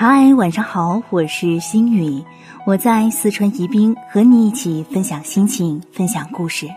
[0.00, 2.24] 嗨，晚上好，我是心雨，
[2.64, 6.68] 我在四川宜宾和你一起分享心情，分享故事。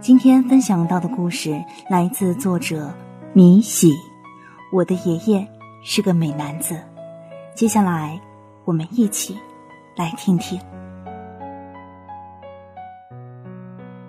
[0.00, 2.92] 今天分享到的故事来自作者
[3.32, 3.94] 米喜。
[4.72, 5.46] 我的爷爷
[5.84, 6.76] 是个美男子。
[7.54, 8.20] 接下来，
[8.64, 9.38] 我们一起
[9.94, 10.60] 来听听。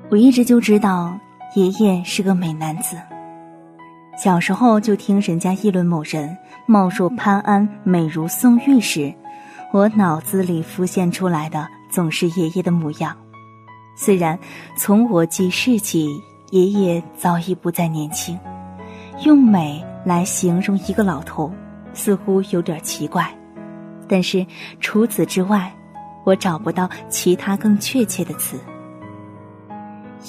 [0.10, 1.16] 我一直就知道
[1.54, 2.98] 爷爷是个美男子。
[4.16, 9.14] 小时候就听人家议论某人貌若潘安、美如宋玉时，
[9.74, 13.16] 我脑子里浮现出来的总是爷爷的模样。
[13.96, 14.38] 虽然
[14.78, 16.08] 从我记事起，
[16.52, 18.40] 爷爷早已不再年轻，
[19.26, 21.52] 用美来形容一个老头
[21.94, 23.28] 似乎有点奇怪，
[24.08, 24.46] 但是
[24.80, 25.74] 除此之外，
[26.24, 28.58] 我找不到其他更确切的词。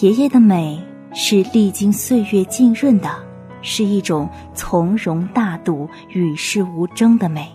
[0.00, 3.08] 爷爷的美是历经岁月浸润的。
[3.64, 7.50] 是一种从容大度、与世无争的美。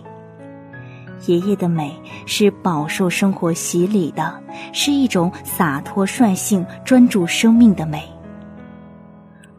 [1.26, 1.94] 爷爷的美
[2.26, 8.02] 是饱受生活洗礼的，是一种洒脱率性、专注生命的美。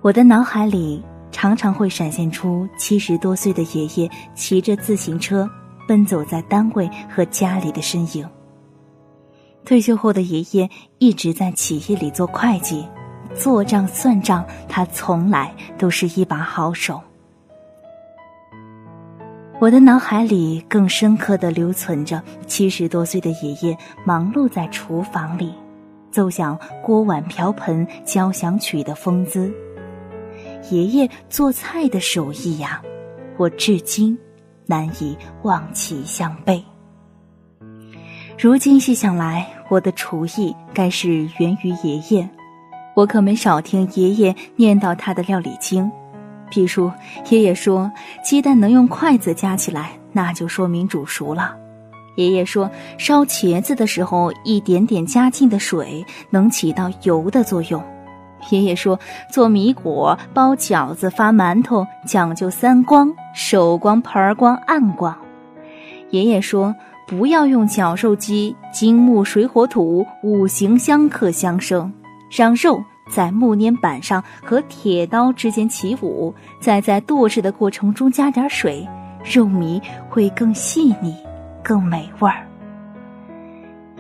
[0.02, 5.48] 我的脑海里常常会闪现出七十多岁的爷爷骑着自行车
[5.88, 8.28] 奔走在单位和家里的身影。
[9.64, 12.84] 退休后的爷爷一直在企业里做会计。
[13.36, 17.02] 做账算账，他从来都是一把好手。
[19.60, 25.54] 我的脑海里更深刻的留存着七十多岁的爷爷忙碌在厨房里，
[26.10, 29.54] 奏响锅碗瓢盆交响曲的风姿。
[30.72, 32.82] 爷爷做菜的手艺呀，
[33.38, 34.18] 我至今
[34.66, 36.64] 难以望其项背。
[38.40, 42.28] 如今细想来，我的厨艺该是源于爷爷。
[42.94, 45.90] 我可没少听爷爷念叨他的料理经，
[46.52, 46.92] 譬如
[47.30, 47.90] 爷爷说
[48.24, 51.56] 鸡蛋能用筷子夹起来，那就说明煮熟了；
[52.18, 57.82] 爷爷说烧茄子的时候，一点点加进的水能起到油的作用；
[58.50, 59.00] 爷爷说
[59.32, 65.14] 做米果、包饺子、发馒头讲究三光：手光、盆光、暗光；
[66.10, 66.76] 爷爷说
[67.08, 71.90] 不要用绞肉机，金木水火土五行相克相生。
[72.32, 78.88] 让肉在木粘板上和铁刀之间起舞，再在剁制的过程中加点水，
[79.22, 81.14] 肉糜会更细腻、
[81.62, 82.48] 更美味儿。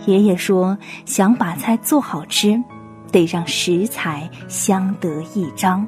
[0.05, 2.63] 爷爷说，想把菜做好吃，
[3.11, 5.85] 得让食材相得益彰。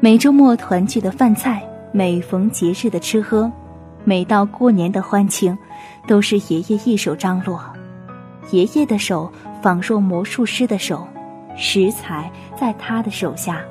[0.00, 1.62] 每周末团聚的饭菜，
[1.92, 3.50] 每逢节日的吃喝，
[4.02, 5.56] 每到过年的欢庆，
[6.08, 7.62] 都是爷爷一手张罗。
[8.50, 9.32] 爷爷的手。
[9.64, 11.08] 仿若魔术师的手，
[11.56, 13.62] 食材在他的手下，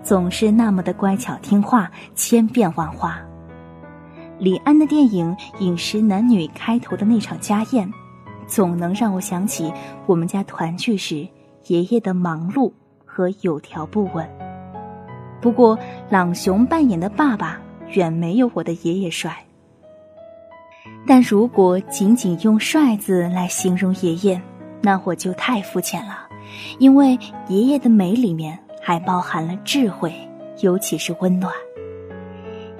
[0.00, 3.20] 总是那么的乖巧听话，千变万化。
[4.38, 7.92] 李安的电影《饮食男女》开头的那场家宴，
[8.46, 9.72] 总能让我想起
[10.06, 11.26] 我们家团聚时
[11.66, 12.70] 爷爷的忙碌
[13.04, 14.24] 和有条不紊。
[15.40, 15.76] 不过，
[16.08, 19.36] 朗雄扮演的爸爸远没有我的爷爷帅。
[21.08, 24.40] 但如果仅仅用“帅”字来形容爷爷，
[24.82, 26.26] 那我就太肤浅了，
[26.78, 27.18] 因为
[27.48, 30.12] 爷爷的美里面还包含了智慧，
[30.60, 31.52] 尤其是温暖。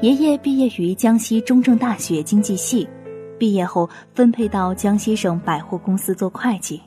[0.01, 2.89] 爷爷毕业于江西中正大学经济系，
[3.39, 6.81] 毕业后分配到江西省百货公司做会计。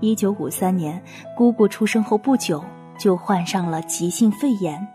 [0.00, 1.02] 一九五三年，
[1.36, 2.64] 姑姑出生后不久
[2.98, 4.88] 就患上了急性肺炎，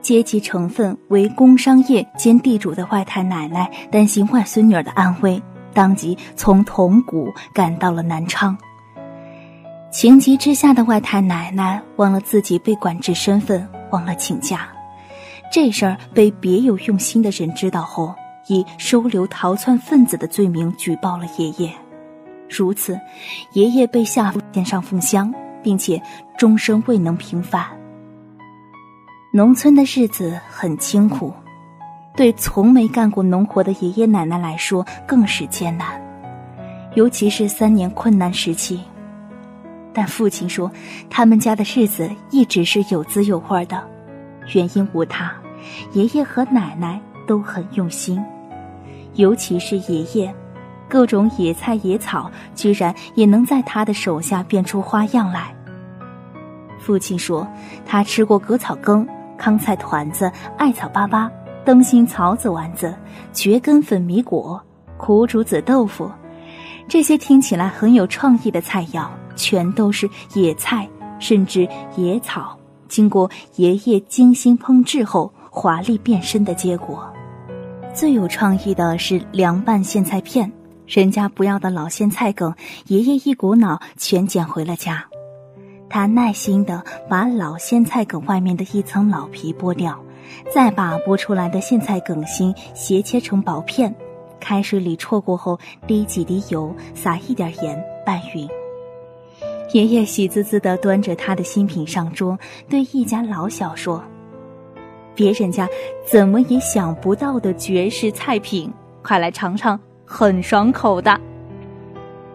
[0.00, 5.40] 阶级成分为工商业兼地主的外太奶奶担心外孙女儿的安危，
[5.72, 8.58] 当即从铜鼓赶到了南昌。
[9.92, 14.66] 情急之下的外太奶奶忘了自己被管制身份，忘了请假。
[15.52, 18.14] 这事儿被别有用心的人知道后，
[18.48, 21.70] 以收留逃窜分子的罪名举报了爷爷。
[22.48, 22.98] 如此，
[23.52, 26.00] 爷爷被下献上封箱，并且
[26.38, 27.66] 终生未能平反。
[29.30, 31.30] 农村的日子很清苦，
[32.16, 36.00] 对从没干过农活的爷爷奶奶来说更是艰难，
[36.94, 38.80] 尤其是三年困难时期。
[39.94, 40.70] 但父亲说，
[41.10, 43.82] 他们家的日子一直是有滋有味的，
[44.54, 45.32] 原因无他，
[45.92, 48.22] 爷爷和奶奶都很用心，
[49.14, 50.34] 尤其是爷爷，
[50.88, 55.54] 各种野菜野草居然也能在他的手下变出花样来。
[56.78, 57.46] 父亲说，
[57.86, 59.06] 他吃过割草羹、
[59.38, 61.30] 糠菜团子、艾草粑粑、
[61.64, 62.94] 灯芯草籽丸子、
[63.32, 64.60] 蕨根粉米果、
[64.96, 66.10] 苦竹子豆腐，
[66.88, 69.06] 这些听起来很有创意的菜肴。
[69.36, 70.88] 全都是野菜，
[71.18, 72.56] 甚至野草，
[72.88, 77.10] 经过爷爷精心烹制后华丽变身的结果。
[77.94, 80.50] 最有创意的是凉拌苋菜片，
[80.86, 82.54] 人家不要的老苋菜梗，
[82.86, 85.04] 爷爷一股脑全捡回了家。
[85.90, 90.02] 他耐心地把老苋菜梗外面的一层老皮剥掉，
[90.50, 93.94] 再把剥出来的苋菜梗心斜切成薄片，
[94.40, 98.48] 开水里焯过后，滴几滴油，撒一点盐，拌匀。
[99.72, 102.38] 爷爷喜滋滋地端着他的新品上桌，
[102.68, 104.02] 对一家老小说
[105.14, 105.68] ：“别人家
[106.06, 108.72] 怎么也想不到的绝世菜品，
[109.02, 111.18] 快来尝尝，很爽口的。”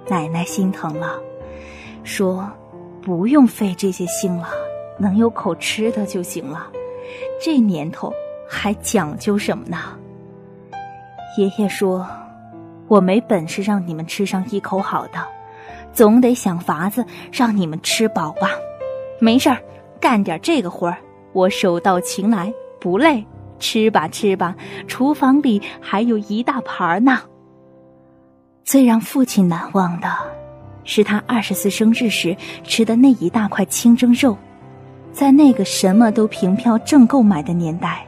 [0.10, 1.20] 奶奶心疼了，
[2.04, 2.48] 说。
[3.00, 4.50] 不用费这些心了，
[5.00, 6.68] 能有口吃的就行了。
[7.42, 8.12] 这年头
[8.50, 9.78] 还讲究什么呢？
[11.38, 12.06] 爷爷说
[12.90, 15.26] ：“我没本事让你们吃上一口好的，
[15.98, 18.52] 总得想法子让你们吃饱吧。
[19.20, 19.58] 没事儿，
[20.00, 20.98] 干点这个活儿，
[21.34, 23.26] 我手到擒来，不累。
[23.58, 24.56] 吃吧吃吧，
[24.88, 27.22] 厨房里还有一大盘呢。”
[28.64, 30.08] 最让父亲难忘的。
[30.84, 34.38] 是他二十岁生日时吃的那一大块清蒸肉，
[35.12, 38.06] 在那个什么都凭票证购买的年代，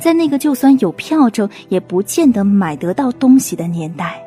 [0.00, 4.20] 在那个就算有票证也不见得买得到东西的年代，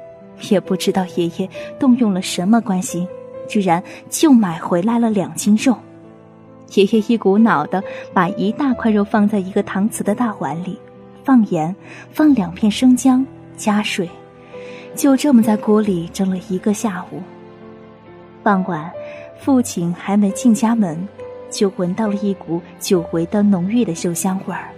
[0.50, 1.50] 也不知道爷爷
[1.80, 3.08] 动用了什么关系，
[3.48, 5.78] 居然就买回来了两斤肉。
[6.74, 7.84] 爷爷一股脑的
[8.14, 10.80] 把一大块肉放在一个搪瓷的大碗里，
[11.24, 11.76] 放盐，
[12.12, 13.26] 放两片生姜，
[13.58, 14.10] 加水，
[14.96, 17.22] 就这么在锅里蒸了一个下午。
[18.42, 18.90] 傍晚，
[19.38, 21.08] 父亲还没进家门，
[21.50, 24.70] 就闻到了一股久违的浓郁的肉香味儿。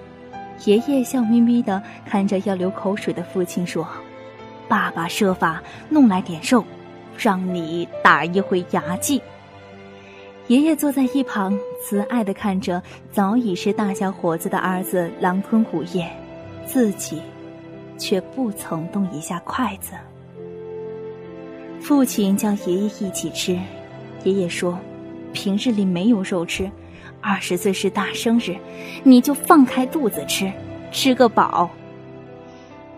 [0.66, 3.88] 爷爷笑眯眯的看着要流口水的父亲说
[4.68, 6.63] ：“爸爸设法弄来点肉，
[7.18, 9.21] 让你打一回牙祭。”
[10.48, 16.10] 爷爷坐在一旁，慈爱的看着早已是大小伙子的儿子狼吞虎咽，
[16.65, 17.21] 自己
[17.98, 19.94] 却不曾动一下筷子。
[21.80, 23.57] 父亲叫爷爷一起吃，
[24.24, 24.77] 爷爷说
[25.31, 26.69] ：“平日里没有肉吃，
[27.21, 28.56] 二十岁是大生日，
[29.04, 30.51] 你就放开肚子吃，
[30.92, 31.69] 吃个饱。”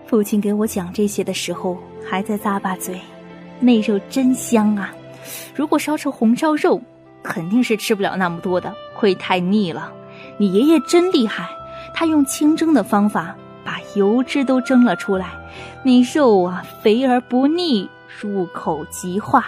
[0.08, 3.00] 父亲给我讲这些的时候，还在咂巴嘴，
[3.60, 4.94] 那肉真香啊！
[5.56, 6.80] 如果烧成红烧肉，
[7.24, 9.92] 肯定是吃不了那么多的，会太腻了。
[10.38, 11.50] 你爷爷真厉害，
[11.94, 15.32] 他用清蒸的方法把油脂都蒸了出来，
[15.84, 17.90] 那肉啊，肥而不腻。
[18.18, 19.46] 入口即化，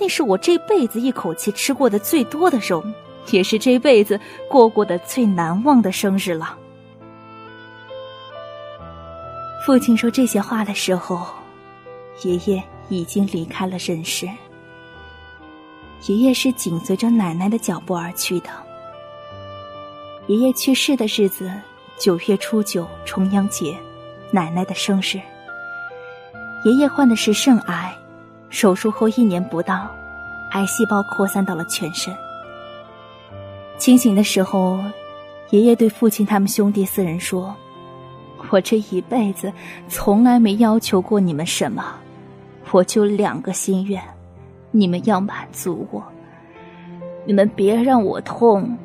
[0.00, 2.82] 那是我这辈子一口气吃过的最多的肉，
[3.30, 4.18] 也是这辈子
[4.48, 6.56] 过过的最难忘的生日了。
[9.68, 11.26] 父亲说这些话的时候，
[12.22, 14.26] 爷爷已经离开了人世。
[16.06, 18.48] 爷爷是紧随着奶奶的脚步而去的。
[20.26, 21.52] 爷爷去世的日子，
[21.98, 23.76] 九月初九，重阳节，
[24.30, 25.20] 奶奶的生日。
[26.64, 27.94] 爷爷患的是肾癌，
[28.48, 29.86] 手术后一年不到，
[30.52, 32.16] 癌细胞扩散到了全身。
[33.76, 34.82] 清醒的时候，
[35.50, 37.54] 爷爷对父亲他们兄弟四人说
[38.50, 39.52] ：“我这一辈子
[39.88, 41.84] 从来没要求过你们什么，
[42.70, 44.02] 我就两个心愿，
[44.70, 46.02] 你们要满足我。
[47.24, 48.76] 你们别让我痛，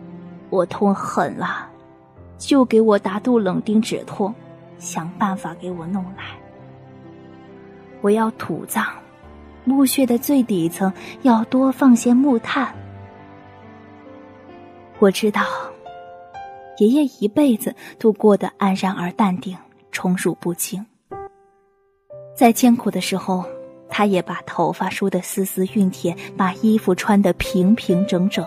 [0.49, 1.69] 我痛狠了，
[2.37, 4.33] 就给我打杜冷丁止痛，
[4.77, 6.23] 想办法给我弄来。”
[8.01, 8.85] 我要土葬，
[9.63, 10.91] 墓穴的最底层
[11.21, 12.75] 要多放些木炭。
[14.99, 15.41] 我知道，
[16.77, 19.55] 爷爷一辈子都过得安然而淡定，
[19.91, 20.83] 宠辱不惊。
[22.35, 23.45] 在艰苦的时候，
[23.89, 28.43] 他也把头发梳得丝丝熨帖，把衣服穿得平平整整。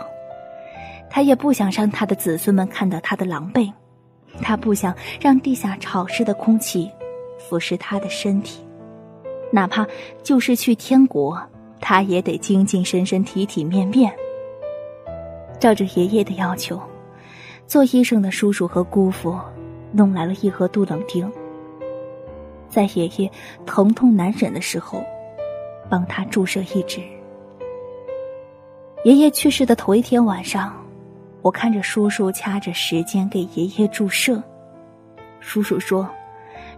[1.09, 3.73] 他也不想让他的子孙们看到他的狼狈，
[4.43, 6.91] 他不想让地下潮湿的空气
[7.39, 8.61] 腐蚀他的身体。
[9.53, 9.87] 哪怕
[10.25, 11.41] 就是去天国，
[11.81, 14.13] 他也得精精神神、体体面面。
[15.61, 16.83] 照着爷爷的要求，
[17.67, 19.37] 做医生的叔叔和姑父
[19.93, 21.31] 弄来了一盒杜冷丁，
[22.69, 23.31] 在爷爷
[23.65, 25.03] 疼痛难忍的时候，
[25.89, 27.01] 帮他注射一支。
[29.05, 30.75] 爷爷去世的头一天晚上，
[31.43, 34.43] 我看着叔叔掐着时间给爷爷注射，
[35.41, 36.09] 叔叔说：“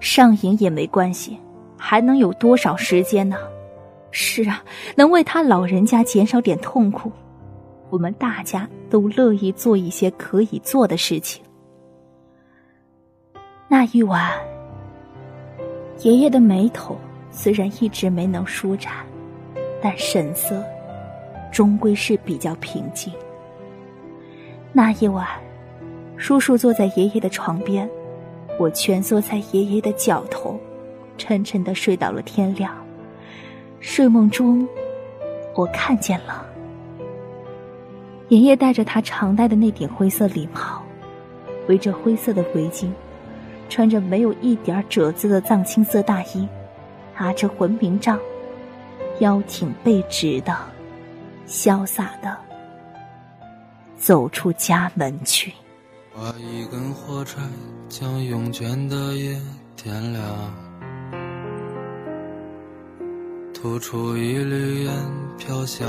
[0.01, 1.39] 上瘾也没关系。”
[1.81, 3.37] 还能有多少时间呢？
[4.11, 4.65] 是啊，
[4.97, 7.13] 能为他老人家减少点痛苦，
[7.89, 11.43] 我们大家都乐意做一些可以做的事情。
[13.69, 14.33] 那一晚，
[16.01, 16.97] 爷爷的眉头
[17.31, 18.93] 虽然一直没能舒展，
[19.83, 20.65] 但神色
[21.53, 23.13] 终归是比较平静。
[24.73, 25.27] 那一晚，
[26.17, 27.89] 叔叔坐在爷爷的床边，
[28.59, 30.59] 我蜷缩在爷爷的脚头，
[31.19, 32.75] 沉沉的睡到了天亮。
[33.81, 34.67] 睡梦中，
[35.55, 36.47] 我看见了
[38.29, 40.83] 爷爷戴着他常戴的那顶灰色礼帽，
[41.67, 42.91] 围着灰色的围巾，
[43.71, 46.47] 穿着没有一点褶子的藏青色大衣，
[47.19, 48.19] 拿着魂明杖，
[49.21, 50.55] 腰挺背直的，
[51.47, 52.37] 潇洒的
[53.97, 55.53] 走出家门去。
[56.15, 57.41] 画一根火柴，
[57.89, 59.41] 将慵倦的夜
[59.83, 60.23] 点亮。
[63.55, 64.93] 吐出一缕烟，
[65.39, 65.89] 飘向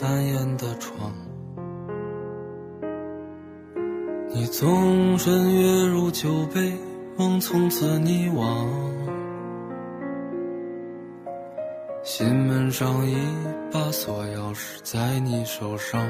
[0.00, 1.12] 半掩的窗。
[4.36, 6.72] 你纵身跃入酒杯，
[7.16, 8.68] 梦从此溺亡。
[12.02, 13.14] 心门上一
[13.72, 16.04] 把锁钥匙在你手上。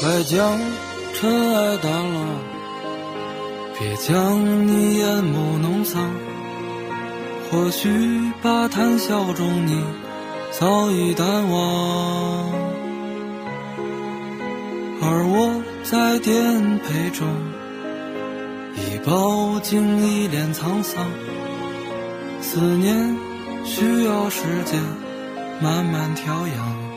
[0.00, 0.58] 快将
[1.14, 2.26] 尘埃掸落，
[3.78, 6.10] 别将你眼眸弄脏。
[7.52, 7.88] 或许
[8.42, 9.80] 把谈笑中你
[10.50, 12.67] 早已淡忘，
[15.00, 17.26] 而我在颠沛中
[18.76, 21.06] 已饱经一脸沧桑。
[22.40, 23.16] 思念
[23.64, 24.80] 需要时间
[25.60, 26.87] 慢慢调养。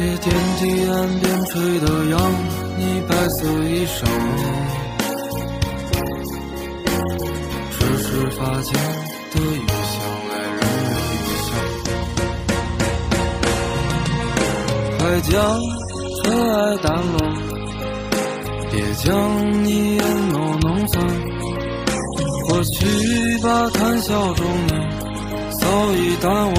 [0.00, 2.18] 别惦记岸边吹的扬，
[2.78, 3.98] 你白色衣裳，
[7.70, 8.72] 只是发间
[9.30, 10.00] 的雨香。
[14.98, 15.36] 快将
[16.24, 17.20] 尘埃掸落，
[18.70, 19.06] 别将
[19.62, 20.02] 你眼
[20.32, 20.96] 眸弄脏。
[22.48, 22.72] 或许
[23.42, 24.72] 把谈笑中你
[25.60, 26.58] 早已淡忘，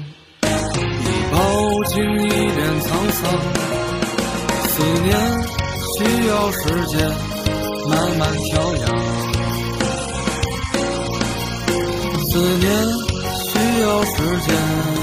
[1.31, 1.37] 饱
[1.87, 3.21] 经一脸沧桑。
[4.67, 5.09] 思念
[5.97, 7.09] 需要时间
[7.89, 8.85] 慢慢调养。
[12.29, 12.71] 思念
[13.47, 15.00] 需要时间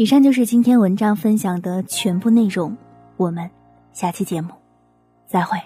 [0.00, 2.74] 以上就是今天文章分享的全部内容，
[3.18, 3.50] 我们
[3.92, 4.48] 下期节目
[5.26, 5.58] 再会。